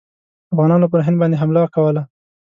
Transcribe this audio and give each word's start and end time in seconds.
افغانانو 0.53 0.91
پر 0.91 0.99
هند 1.05 1.17
باندي 1.19 1.37
حمله 1.41 1.61
کوله. 1.75 2.01